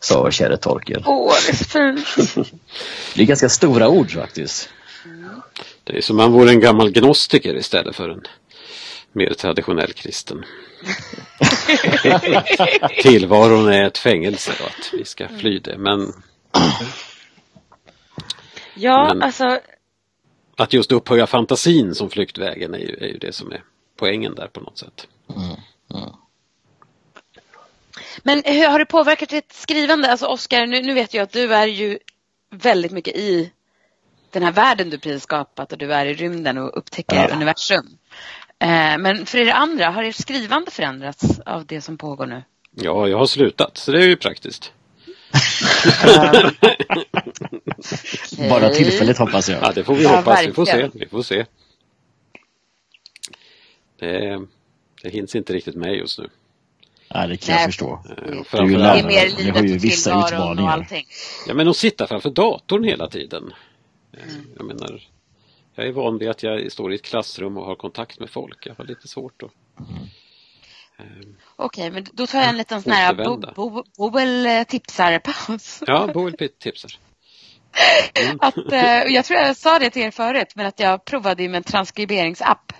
[0.00, 1.02] Sa käre Tolkien.
[1.06, 2.52] Åh, det är fint.
[3.14, 4.68] Det är ganska stora ord faktiskt.
[5.84, 8.22] Det är som om man vore en gammal gnostiker istället för en
[9.12, 10.44] mer traditionell kristen.
[13.02, 15.78] Tillvaron är ett fängelse och att vi ska fly det.
[15.78, 16.12] Men,
[18.74, 19.60] ja, men alltså.
[20.56, 23.62] Att just upphöja fantasin som flyktvägen är ju, är ju det som är
[23.96, 25.06] poängen där på något sätt.
[25.36, 25.48] Mm,
[25.94, 26.14] mm.
[28.22, 30.10] Men hur har det påverkat ditt skrivande?
[30.10, 31.98] Alltså Oskar, nu, nu vet jag att du är ju
[32.50, 33.52] väldigt mycket i
[34.30, 37.34] den här världen du precis skapat och du är i rymden och upptäcker ja.
[37.34, 37.98] universum.
[38.60, 42.42] Eh, men för er andra, har ert skrivande förändrats av det som pågår nu?
[42.70, 44.72] Ja, jag har slutat, så det är ju praktiskt.
[48.50, 49.62] Bara tillfälligt hoppas jag.
[49.62, 50.26] Ja, det får vi ja, hoppas.
[50.26, 50.50] Verkligen.
[50.50, 50.88] Vi får se.
[50.92, 51.46] Vi får se.
[53.98, 54.40] Det,
[55.02, 56.28] det hinns inte riktigt med just nu.
[57.14, 58.04] Nej, det kan jag förstå.
[58.10, 58.14] Eh,
[58.52, 60.62] det är mer livet har ju vissa utmaningar.
[60.62, 61.06] och allting.
[61.46, 63.52] Ja, men att sitta framför datorn hela tiden.
[64.12, 64.46] Mm.
[64.56, 65.02] Jag menar,
[65.78, 68.66] jag är van vid att jag står i ett klassrum och har kontakt med folk.
[68.66, 69.50] Jag har lite svårt att
[70.98, 71.36] mm.
[71.56, 75.82] Okej, men då tar jag en liten sån här bo, bo, Boel eh, tipsar-paus.
[75.86, 76.90] Ja, Boel tipsar.
[78.14, 78.38] Mm.
[78.40, 81.56] att, eh, jag tror jag sa det till er förut, men att jag provade med
[81.56, 82.72] en transkriberingsapp.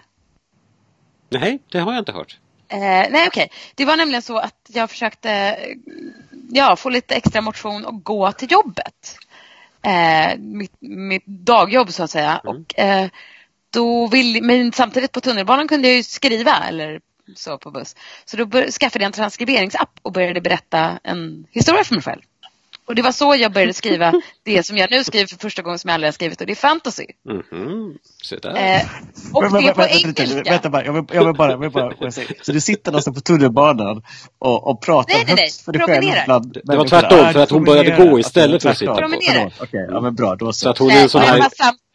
[1.29, 2.39] Nej, det har jag inte hört.
[2.69, 3.27] Eh, nej, okej.
[3.27, 3.49] Okay.
[3.75, 5.59] Det var nämligen så att jag försökte
[6.51, 9.19] ja, få lite extra motion och gå till jobbet
[9.83, 12.41] eh, mitt, mitt, dagjobb så att säga.
[12.45, 12.57] Mm.
[12.57, 13.09] Och, eh,
[13.71, 17.01] då vill, men samtidigt på tunnelbanan kunde jag ju skriva eller
[17.37, 17.97] så på buss.
[18.25, 22.23] Så då bör, skaffade jag en transkriberingsapp och började berätta en historia för mig själv.
[22.89, 24.13] Och det var så jag började skriva
[24.45, 26.53] det som jag nu skriver för första gången som jag aldrig har skrivit och det
[26.53, 27.07] är fantasy.
[28.25, 28.51] Se där.
[28.51, 28.81] Eh,
[29.33, 30.51] och Men- det är på vänta lite, engelska.
[30.53, 31.93] Vänta bara, jag vill, jag vill bara, jag vill bara.
[32.43, 34.03] Så du sitter alltså på tunnelbanan
[34.39, 35.45] och, och pratar Nej, nej, nej.
[35.45, 38.71] högt för dig själv bland Det var tvärtom, för att hon började gå istället för
[38.71, 38.95] att tvärtom.
[38.97, 39.11] sitta på.
[39.11, 39.53] Promenerar.
[39.57, 40.37] Förlåt, Okej, ja men bra.
[40.37, 40.59] Då så.
[40.59, 41.39] Så att hon är en sån här...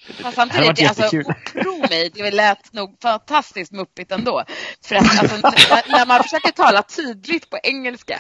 [0.08, 1.10] Det här samtidigt, var alltså,
[1.52, 4.44] tro mig, det lät nog fantastiskt muppigt ändå.
[4.86, 8.20] För att alltså, när, när man försöker tala tydligt på engelska.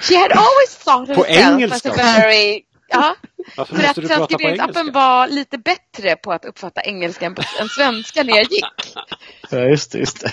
[0.00, 2.62] She had always thought På herself engelska as a very...
[2.88, 3.16] Ja,
[3.56, 7.36] Varför för att transkriberingsappen var lite bättre på att uppfatta engelska än,
[7.68, 8.94] svenska när jag gick.
[9.50, 9.98] Ja, just det.
[9.98, 10.32] Just det.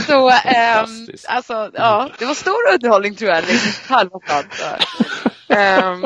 [0.00, 1.26] Så, Fantastiskt.
[1.28, 4.44] alltså, ja, det var stor underhållning tror jag, liksom, halva dagen.
[4.52, 4.64] Så,
[5.54, 6.04] ehm,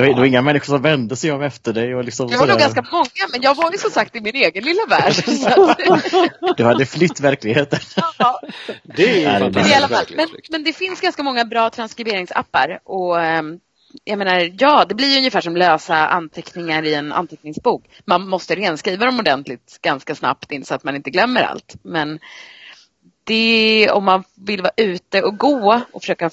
[0.00, 1.94] Det var, det var inga människor som vände sig om efter dig.
[1.94, 4.36] Och liksom det var nog ganska många, men jag var ju som sagt i min
[4.36, 5.14] egen lilla värld.
[6.56, 7.78] Du hade flytt verkligheten.
[8.18, 8.40] ja.
[8.82, 11.70] Det är det är Men, i alla fall, men, men det finns ganska många bra
[11.70, 13.60] transkriberingsappar och ehm,
[14.04, 17.84] jag menar, ja, det blir ju ungefär som lösa anteckningar i en anteckningsbok.
[18.04, 21.74] Man måste renskriva dem ordentligt ganska snabbt in så att man inte glömmer allt.
[21.82, 22.18] Men
[23.24, 26.30] det, om man vill vara ute och gå och försöka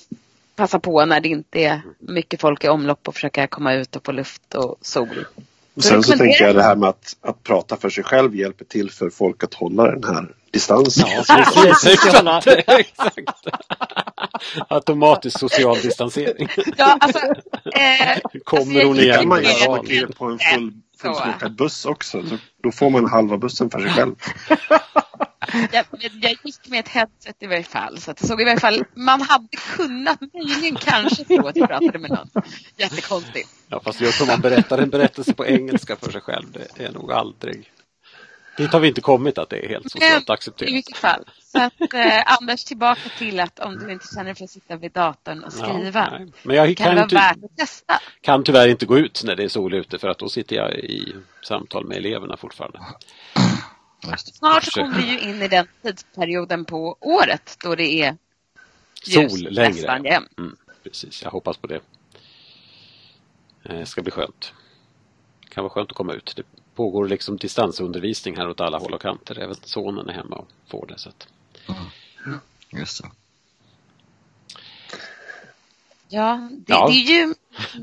[0.58, 4.06] passa på när det inte är mycket folk i omlopp och försöka komma ut och
[4.06, 5.26] få luft och sol.
[5.76, 8.66] Och sen så tänker jag det här med att, att prata för sig själv hjälper
[8.66, 11.08] till för folk att hålla den här distansen.
[11.28, 11.86] Ja, precis.
[12.06, 12.48] Exakt.
[12.48, 13.30] exakt.
[14.70, 16.50] Automatisk social distansering.
[16.78, 19.20] Ja, alltså, eh, Kommer Alltså, hon gick Det igen?
[19.20, 22.24] kan man göra man på en full, fullsmockad buss också.
[22.28, 24.16] Så då får man halva bussen för sig själv.
[25.72, 25.86] jag,
[26.22, 27.98] jag gick med ett headset i varje fall.
[27.98, 31.68] Så att det såg i varje fall, man hade kunnat möjligen kanske tro att jag
[31.70, 32.30] pratade med någon.
[32.78, 33.50] Jättekonstigt.
[33.68, 36.92] Ja, fast just om man berättar en berättelse på engelska för sig själv, det är
[36.92, 37.72] nog aldrig...
[38.58, 40.72] Dit har vi inte kommit att det är helt socialt I accepterat.
[40.74, 41.24] vilket fall.
[41.52, 44.92] Så att eh, Anders tillbaka till att om du inte känner för att sitta vid
[44.92, 46.10] datorn och skriva.
[46.20, 46.26] Ja.
[46.44, 47.18] Men jag kan kan, ty-
[48.22, 50.74] kan tyvärr inte gå ut när det är sol ute för att då sitter jag
[50.74, 52.80] i samtal med eleverna fortfarande.
[54.34, 58.18] Snart så kommer vi ju in i den tidsperioden på året då det är
[59.06, 59.70] ljus Sol längre.
[59.74, 60.38] nästan jämt.
[60.38, 61.80] Mm, precis, jag hoppas på det.
[63.64, 64.54] Det ska bli skönt.
[65.42, 66.34] Det kan vara skönt att komma ut.
[66.36, 66.44] Det
[66.76, 69.40] pågår liksom distansundervisning här åt alla håll och kanter.
[69.40, 70.98] Även sonen är hemma och får det.
[70.98, 71.28] Så att...
[72.72, 73.10] Just det.
[76.10, 76.88] Ja, det, Ja.
[76.88, 77.34] det är ju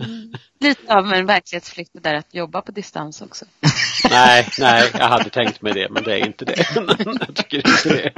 [0.00, 3.44] mm, lite av en verklighetsflykt det där att jobba på distans också.
[4.10, 6.66] Nej, nej, jag hade tänkt mig det, men det är inte det.
[6.74, 8.12] jag tycker inte det.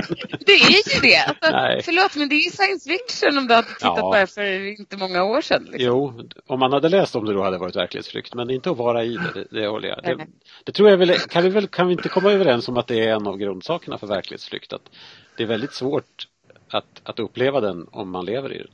[0.47, 1.17] Det är ju det!
[1.17, 1.83] Alltså, Nej.
[1.85, 4.01] förlåt, men det är ju science fiction om du hade tittat Ja.
[4.01, 5.63] på det för inte många år sedan.
[5.63, 5.87] Liksom.
[5.87, 8.77] Jo, om man hade läst om det då hade det varit verklighetsflykt, men inte att
[8.77, 10.03] vara i det, det, det håller jag.
[10.03, 10.27] Det,
[10.65, 13.01] det tror jag väl, kan vi väl, kan vi inte komma överens om att det
[13.01, 14.73] är en av grundsakerna för verklighetsflykt?
[14.73, 14.91] Att
[15.37, 16.29] det är väldigt svårt
[16.71, 18.71] att, att uppleva den om man lever i den.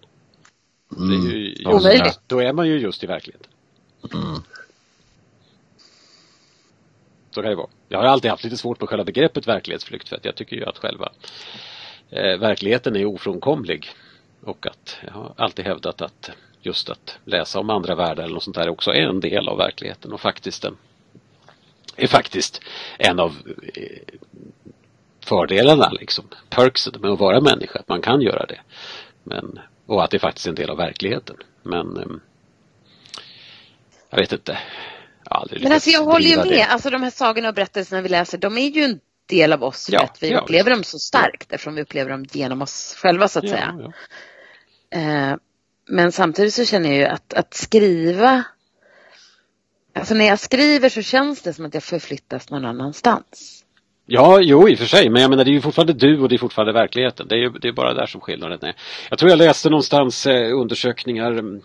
[1.09, 3.51] Det är ju då är man ju just i verkligheten.
[7.35, 7.71] Så kan det vara.
[7.89, 10.65] Jag har alltid haft lite svårt med själva begreppet verklighetsflykt för att jag tycker ju
[10.65, 11.13] att själva
[12.11, 13.89] eh, verkligheten är ofrånkomlig.
[14.45, 18.43] Och att jag har alltid hävdat att just att läsa om andra världar eller något
[18.43, 20.77] sånt där också är en del av verkligheten och faktiskt en,
[21.97, 22.61] är faktiskt
[22.99, 23.37] en av
[23.75, 24.19] eh,
[25.21, 28.61] fördelarna liksom, perksen med att vara människa, att man kan göra det.
[29.25, 31.37] Men, och att det är faktiskt en del av verkligheten.
[31.63, 32.07] Men eh,
[34.11, 34.59] jag vet inte.
[35.33, 36.47] Aldrig Men alltså jag håller ju med.
[36.49, 36.63] det.
[36.63, 39.87] alltså de här sagorna och berättelserna vi läser, de är ju en del av oss.
[39.87, 42.95] för Ja, att vi ja, upplever dem så starkt eftersom vi upplever dem genom oss
[42.99, 43.75] själva så att Ja, säga.
[44.91, 44.99] ja.
[44.99, 45.37] Eh,
[45.89, 48.45] men samtidigt så känner jag ju att, att skriva
[49.95, 53.65] Alltså när jag skriver så känns det som att jag förflyttas någon annanstans.
[54.07, 56.29] Ja, jo i och för sig, men jag menar det är ju fortfarande du och
[56.29, 57.29] det är fortfarande verkligheten.
[57.29, 58.75] Det är ju det är bara där som skillnaden är.
[59.11, 61.63] Jag tror jag läste någonstans eh, undersökningar mm,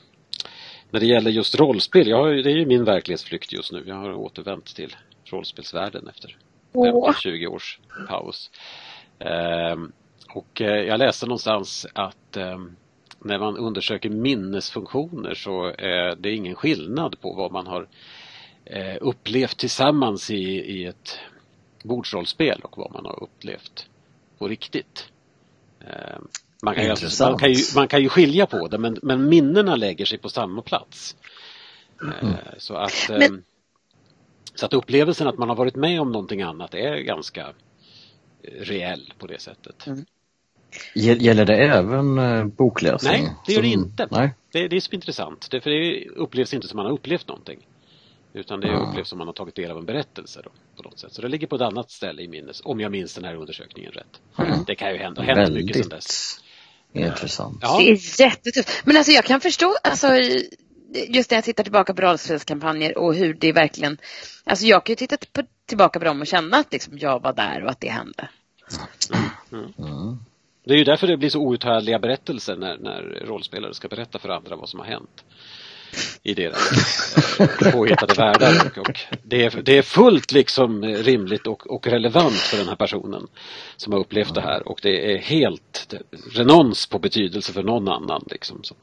[0.91, 2.07] när det gäller just rollspel.
[2.07, 3.83] Jag har, det är ju min verklighetsflykt just nu.
[3.85, 6.37] Jag har återvänt till rollspelsvärlden efter
[6.73, 7.11] Åh.
[7.11, 8.51] 15-20 års paus.
[9.19, 9.91] Ehm,
[10.33, 12.75] och eh, jag läste någonstans att ehm,
[13.19, 17.87] när man undersöker minnesfunktioner så är det ingen skillnad på vad man har
[18.65, 21.19] eh, upplevt tillsammans i, i ett
[21.83, 23.89] bordsrollspel och vad man har upplevt
[24.37, 25.11] på riktigt.
[25.79, 26.27] Ehm,
[26.61, 26.89] Man kan, ju,
[27.19, 30.29] man, kan ju, man kan ju skilja på det men, men minnena lägger sig på
[30.29, 31.15] samma plats.
[32.21, 33.43] Eh, Så, att, Men- ehm,
[34.55, 37.41] så att upplevelsen att man har varit med om någonting annat är ganska
[38.43, 39.85] eh, reell på det sättet.
[40.95, 43.11] Gäll- Gäller det även eh, bokläsning?
[43.23, 44.07] Nej, det gör det Som- inte.
[44.11, 44.33] Nej.
[44.51, 45.47] Det, det är så intressant.
[45.51, 47.67] Det, för det upplevs inte som man har upplevt någonting.
[48.33, 48.89] Utan det Ah.
[48.89, 51.13] upplevs som man har tagit del av en berättelse då, på något sätt.
[51.13, 53.91] Så det ligger på ett annat ställe i minnes, om jag minns den här undersökningen
[53.91, 54.21] rätt.
[54.67, 56.39] Det kan ju hända, hänt mycket sedan dess.
[56.97, 57.57] Väldigt Intressant.
[57.61, 57.77] Ja.
[57.79, 58.81] Det är jättetufft.
[58.85, 60.07] Men alltså jag kan förstå, alltså,
[61.07, 63.97] just när jag tittar tillbaka på rollspelskampanjer och hur det verkligen,
[64.43, 67.33] alltså jag kan ju titta på, tillbaka på dem och känna att liksom jag var
[67.33, 68.29] där och att det hände.
[69.51, 70.19] Mm.
[70.65, 74.29] Det är ju därför det blir så outhärdliga berättelser när, när rollspelare ska berätta för
[74.29, 75.23] andra vad som har hänt
[76.23, 78.53] i deras eh, påhittade världar.
[78.65, 82.75] Och, och det, är, det är fullt liksom rimligt och, och relevant för den här
[82.75, 83.27] personen
[83.77, 85.93] som har upplevt det här och det är helt
[86.31, 88.77] renons på betydelse för någon annan liksom som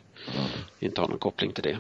[0.81, 1.79] inte har någon koppling till det.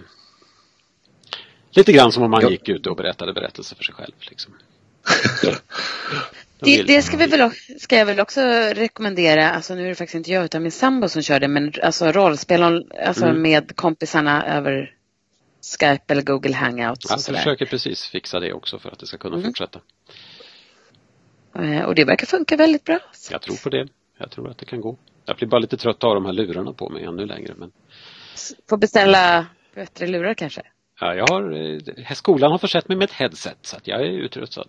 [1.70, 4.12] Lite grann som om man gick ut och berättade berättelser för sig själv.
[4.20, 4.52] Liksom.
[5.42, 8.40] De Det, det ska, vi väl, ska jag väl också
[8.74, 11.72] rekommendera, alltså nu är det faktiskt inte jag utan min sambo som kör det, men
[11.82, 12.62] alltså rollspel
[13.06, 13.42] alltså Mm.
[13.42, 14.90] med kompisarna över
[15.64, 17.38] Skype eller Google Hangouts och Jag sådär.
[17.38, 19.46] försöker precis fixa det också för att det ska kunna Mm.
[19.46, 19.80] fortsätta.
[21.58, 22.98] Eh, Och det verkar funka väldigt bra.
[23.30, 23.88] Jag tror på det.
[24.18, 24.98] Jag tror att det kan gå.
[25.24, 27.54] Jag blir bara lite trött av de här lurarna på mig ännu längre.
[27.56, 27.72] Men
[28.68, 30.62] Får beställa bättre lurar kanske.
[31.00, 34.04] ja, jag har, eh, skolan har försett mig med ett headset så att jag är
[34.10, 34.64] utrustad.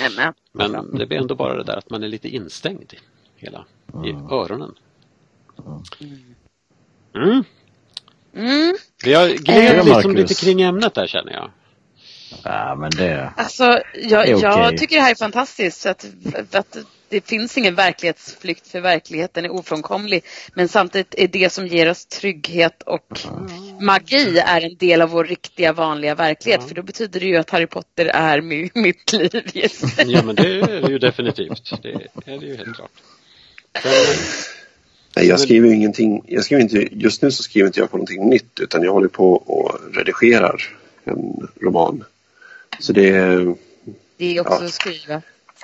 [0.00, 0.34] Nämen.
[0.52, 2.98] Men det blir ändå bara det där att man är lite instängd i
[3.36, 3.66] hela
[4.06, 4.74] i öronen.
[7.14, 7.44] Mm.
[8.36, 8.76] Mm.
[9.04, 11.50] Eh, gled liksom lite kring ämnet där känner jag.
[12.44, 13.32] Ja, men det...
[13.36, 15.80] Alltså, jag, är jag tycker det här är fantastiskt.
[15.80, 16.06] Så att,
[16.52, 16.76] att
[17.08, 20.24] det finns ingen verklighetsflykt för verkligheten är ofrånkomlig.
[20.54, 23.20] Men samtidigt är det som ger oss trygghet och
[23.80, 26.68] magi är en del av vår riktiga vanliga verklighet.
[26.68, 30.12] För då betyder det ju att Harry Potter är mi, mitt liv just nu.
[30.12, 31.82] Ja men det är det ju definitivt.
[31.82, 31.88] Det
[32.26, 32.90] är det ju helt klart.
[33.84, 33.92] Eh,
[35.16, 36.22] Nej, jag skriver ingenting.
[36.26, 39.08] Jag skriver inte, just nu så skriver inte jag på någonting nytt utan jag håller
[39.08, 42.04] på och redigerar en roman.
[42.80, 43.54] Så det är,
[44.16, 44.66] Det är också Ja.
[44.66, 45.22] att skriva.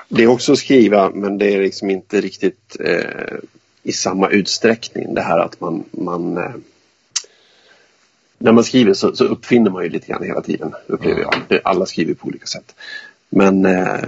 [0.08, 3.34] det är också att skriva men det är liksom inte riktigt eh,
[3.82, 6.50] i samma utsträckning det här att man, man eh,
[8.38, 11.60] när man skriver så, så uppfinner man ju lite grann hela tiden upplever jag.
[11.64, 12.74] Alla skriver på olika sätt.
[13.30, 13.98] Men eh,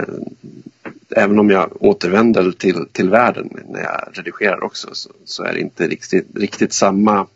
[1.09, 5.59] även om jag återvänder till, till världen när jag redigerar också så, så är det
[5.59, 7.27] inte riktigt, riktigt samma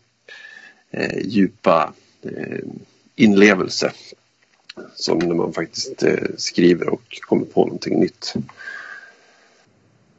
[0.91, 2.59] eh, djupa eh,
[3.15, 3.91] inlevelse
[4.95, 8.33] som när man faktiskt eh, skriver och kommer på någonting nytt.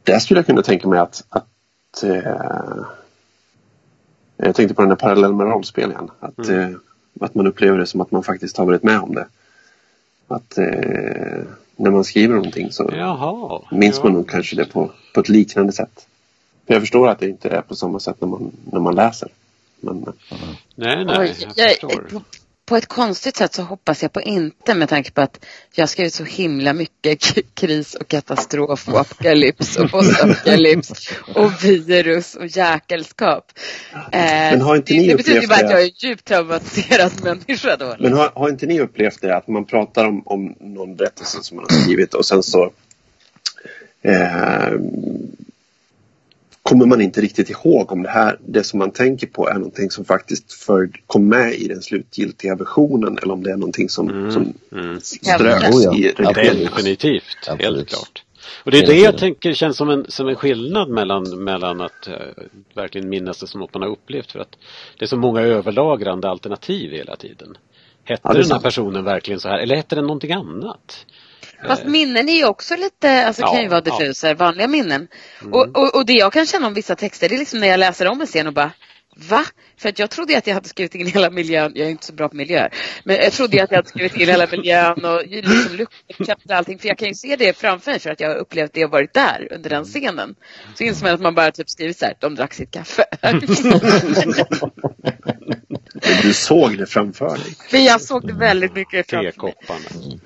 [0.03, 2.85] Där skulle jag kunna tänka mig att, att eh,
[4.37, 6.11] jag tänkte på den här parallellen med rollspel igen.
[6.19, 6.69] Att, eh,
[7.19, 9.27] att man upplever det som att man faktiskt har varit med om det.
[10.27, 11.43] Att eh,
[11.81, 13.61] när man skriver någonting så jaha.
[13.71, 14.03] minns ja.
[14.03, 16.07] man nog kanske det på, på ett liknande sätt.
[16.67, 19.29] För jag förstår att det inte är på samma sätt när man, när man läser.
[19.79, 20.37] Men eh,
[20.75, 22.21] Nej, nej, jag, jag, förstår.
[22.71, 25.87] På, ett konstigt sätt så hoppas jag på inte med tanke på att jag har
[25.87, 27.19] skrivit så himla mycket
[27.53, 33.51] kris och katastrof och apokalyps och postapokalyps och virus och jäkelskap.
[33.93, 37.11] Eh, Men har inte ni det betyder upplevt bara att jag är en djupt traumatiserad
[37.23, 37.95] människa då.
[37.99, 41.57] Men har, har inte ni upplevt det att man pratar om, om någon berättelse som
[41.57, 42.71] man har skrivit och sen så
[44.01, 44.73] eh,
[46.63, 49.91] kommer man inte riktigt ihåg om det här, det som man tänker på är någonting
[49.91, 54.09] som faktiskt för, kom med i den slutgiltiga versionen eller om det är någonting som,
[54.09, 54.99] Mm, som mm.
[55.01, 56.65] ströks Oh ja, i redigeringen.
[56.65, 57.89] Definitivt, helt Absolut.
[57.89, 58.23] klart.
[58.63, 62.07] Och det är det jag tänker känns som en, som en skillnad mellan, mellan att
[62.07, 62.13] eh,
[62.73, 64.31] verkligen minnas det som något man har upplevt.
[64.31, 64.57] För att
[64.99, 67.57] det är så många överlagrande alternativ hela tiden.
[68.03, 68.63] Hette Ja, den här sant.
[68.63, 71.05] personen verkligen så här eller hette den någonting annat?
[71.67, 73.97] Fast minnen är ju också lite, alltså kan Ja, ju vara ja.
[73.97, 75.07] diffuser, vanliga minnen.
[75.41, 75.53] Mm.
[75.53, 77.79] Och, och, och det jag kan känna om vissa texter, det är liksom när jag
[77.79, 78.71] läser om en scen och bara
[79.15, 79.45] Va?
[79.77, 82.13] För att jag trodde att jag hade skrivit in hela miljön, jag är inte så
[82.13, 85.75] bra på miljöer, men jag trodde att jag hade skrivit in hela miljön och liksom
[85.75, 86.79] luktat allting.
[86.79, 88.91] För jag kan ju se det framför mig för att jag har upplevt det och
[88.91, 90.35] varit där under den scenen.
[90.75, 93.03] Så inser man att man bara typ skrivit så här, de drack sitt kaffe.
[96.23, 97.55] Du såg det framför dig.
[97.71, 99.31] Men jag såg det väldigt mycket framför mig.
[99.31, 100.19] Tekopparna.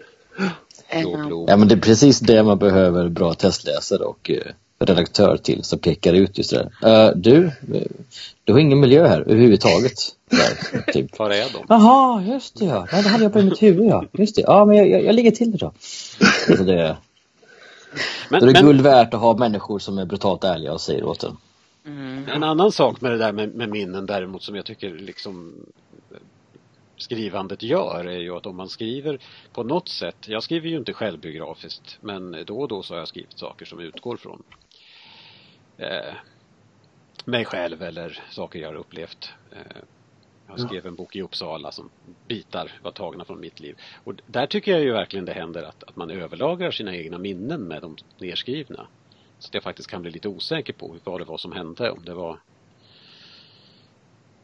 [1.47, 5.79] Ja, men det är precis det man behöver bra testläsare och eh, redaktör till som
[5.79, 7.07] pekar ut just det där.
[7.07, 7.81] Eh, du, eh,
[8.43, 9.93] du har ingen miljö här överhuvudtaget.
[10.29, 11.19] Där, typ.
[11.19, 11.65] Var är de?
[11.69, 12.87] Jaha, just det ja.
[12.91, 14.05] Nej, det hade jag på mitt huvud ja.
[14.13, 14.41] Just det.
[14.41, 15.71] Ja, men jag, jag, jag ligger till det då.
[16.49, 16.97] Alltså det,
[18.29, 20.81] Men, då är det men guld värt att ha människor som är brutalt ärliga och
[20.81, 21.37] säger åt en.
[21.85, 22.29] Mm.
[22.29, 25.53] en annan sak med det där med, med minnen däremot som jag tycker liksom
[26.97, 29.19] skrivandet gör är ju att om man skriver
[29.53, 33.07] på något sätt, jag skriver ju inte självbiografiskt men då och då så har jag
[33.07, 34.43] skrivit saker som utgår från
[35.77, 36.13] eh,
[37.25, 39.29] mig själv eller saker jag har upplevt.
[39.51, 39.81] Eh,
[40.47, 41.89] jag skrev en bok i Uppsala som
[42.27, 43.77] bitar var tagna från mitt liv.
[44.03, 47.61] Och där tycker jag ju verkligen det händer att, att man överlagrar sina egna minnen
[47.61, 48.87] med de nedskrivna.
[49.39, 51.91] Så att jag faktiskt kan bli lite osäker på vad det var som hände.
[51.91, 52.39] Om det var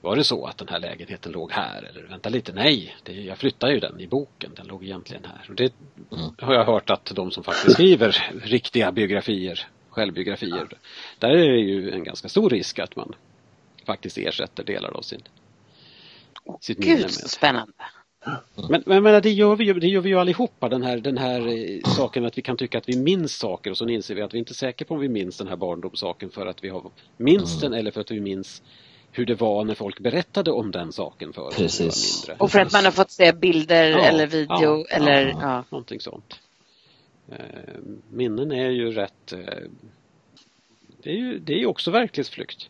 [0.02, 1.84] var det så att den här lägenheten låg här?
[1.84, 5.46] Eller vänta lite, nej, det, jag flyttade ju den i boken, den låg egentligen här.
[5.50, 5.74] Och det
[6.12, 6.32] Mm.
[6.40, 10.68] har jag hört att de som faktiskt skriver riktiga biografier, självbiografier,
[11.20, 13.16] där är det ju en ganska stor risk att man
[13.86, 15.22] faktiskt ersätter delar av sin,
[16.62, 17.12] sitt minne Gud med.
[17.14, 17.74] så spännande.
[18.70, 21.18] Men, men, men det, gör vi ju, det gör vi ju allihopa, den här, den
[21.18, 24.22] här eh, saken att vi kan tycka att vi minns saker och så inser vi
[24.22, 26.70] att vi inte är säkra på om vi minns den här barndomssaken för att vi
[26.70, 28.62] har minns den eller för att vi minns
[29.12, 32.28] hur det var när folk berättade om den saken för oss vi Precis.
[32.28, 32.44] mindre.
[32.44, 35.38] Och för att man har fått se bilder Ja, eller video ja, eller ja.
[35.42, 35.64] ja.
[35.70, 36.40] Någonting sånt.
[37.32, 37.38] Eh,
[38.10, 39.34] minnen är ju rätt...
[39.34, 39.40] Eh,
[41.04, 42.70] det är ju det är också verklighetsflykt.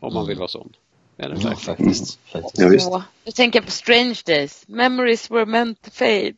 [0.00, 0.72] Om man vill vara sån.
[1.16, 2.18] Är det Ja, faktiskt.
[2.20, 2.58] faktiskt.
[2.58, 2.90] Ja, visst.
[3.24, 4.64] Jag tänker på Strange Days.
[4.68, 6.34] Memories were meant to fade.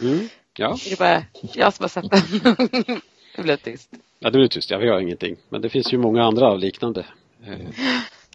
[0.00, 0.28] Mm.
[0.58, 1.24] Ja, Det är bara
[1.54, 3.00] jag som har sett den.
[3.36, 3.90] det blev tyst.
[4.18, 4.70] ja, det blir tyst.
[4.70, 5.36] Jag har ingenting.
[5.48, 7.06] Men det finns ju många andra liknande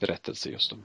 [0.01, 0.83] berättelser just om.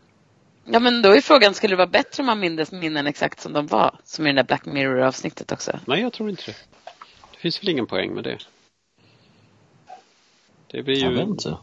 [0.65, 3.53] Ja men då är frågan, skulle det vara bättre om man mindes minnen exakt som
[3.53, 3.99] de var?
[4.05, 5.79] Som i det där Black Mirror avsnittet också.
[5.87, 6.57] Nej, jag tror inte det.
[7.33, 8.39] Det finns väl ingen poäng med det.
[10.71, 11.57] Det blir Jag ju, inte.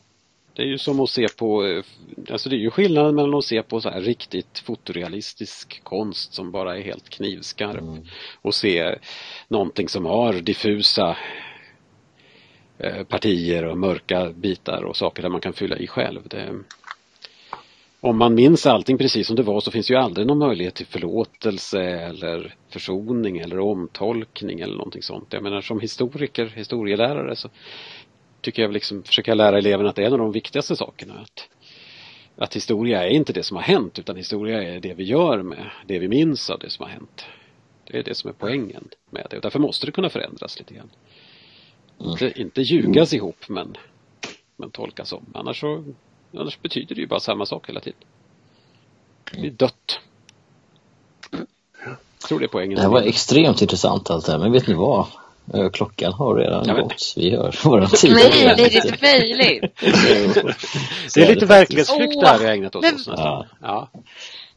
[0.53, 1.83] det är ju som att se på, eh,
[2.31, 6.51] alltså det är ju skillnaden mellan att se på så här riktigt fotorealistisk konst som
[6.51, 8.05] bara är helt knivskarp Mm.
[8.41, 8.95] och se
[9.47, 11.17] någonting som har diffusa
[12.77, 16.21] eh, partier och mörka bitar och saker där man kan fylla i själv.
[16.27, 16.59] Det,
[18.03, 20.85] om man minns allting precis som det var så finns ju aldrig någon möjlighet till
[20.85, 25.33] förlåtelse eller försoning eller omtolkning eller någonting sånt.
[25.33, 27.49] Jag menar som historiker, historielärare så
[28.41, 31.13] tycker jag liksom, försöka lära eleverna att det är en av de viktigaste sakerna.
[31.13, 31.49] Att,
[32.35, 35.69] att historia är inte det som har hänt utan historia är det vi gör med
[35.87, 37.25] det vi minns av det som har hänt.
[37.83, 40.73] Det är det som är poängen med det och därför måste det kunna förändras lite
[40.73, 40.89] grann.
[41.99, 43.77] Inte, inte ljugas ihop men,
[44.57, 45.25] men tolkas om.
[45.33, 45.83] Annars, så,
[46.39, 47.99] annars betyder det ju bara samma sak hela tiden.
[49.31, 49.99] Det är dött.
[51.31, 52.75] Jag tror det är poängen.
[52.75, 55.05] Det här var extremt intressant allt det här, men vet ni vad?
[55.53, 56.83] Eh, Klockan har redan vet.
[56.83, 57.13] gått.
[57.15, 58.11] Vi hör våra tid.
[58.13, 59.75] Nej, det är inte möjligt.
[61.13, 63.45] Det är lite verklighetsflykt det här vi har ägnat oss åt nästan.
[63.61, 63.89] Ja.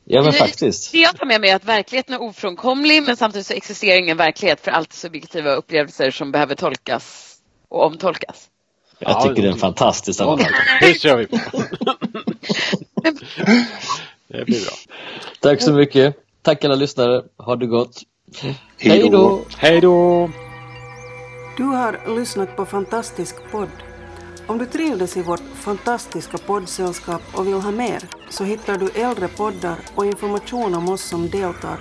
[0.08, 0.92] Ja, men faktiskt.
[0.92, 4.16] Det jag tar med mig är att verkligheten är ofrånkomlig men samtidigt så existerar ingen
[4.16, 7.36] verklighet för allt subjektiva upplevelser som behöver tolkas
[7.68, 8.48] och omtolkas.
[8.98, 10.50] Jag Ja, tycker det är en det- fantastisk Ja, sammanhang.
[10.80, 11.38] det kör vi på.
[14.28, 14.72] Det blir bra.
[15.40, 16.16] Tack så mycket.
[16.42, 17.22] Tack alla lyssnare.
[17.38, 18.02] Ha det gott.
[18.78, 19.40] Hej då!
[19.56, 20.30] Hej då!
[21.56, 23.68] Du har lyssnat på Fantastisk podd.
[24.46, 29.28] Om du trivdes i vårt fantastiska poddsällskap och vill ha mer så hittar du äldre
[29.28, 31.80] poddar och information om oss som deltar